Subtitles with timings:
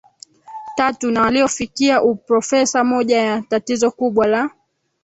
[0.75, 4.49] tatu na waliofikia uprofesa Moja ya tatizo kubwa la